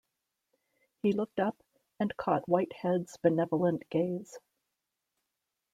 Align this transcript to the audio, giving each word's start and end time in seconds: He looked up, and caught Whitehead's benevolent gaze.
He 1.03 1.13
looked 1.13 1.39
up, 1.39 1.61
and 1.99 2.11
caught 2.17 2.49
Whitehead's 2.49 3.17
benevolent 3.21 3.87
gaze. 3.91 4.39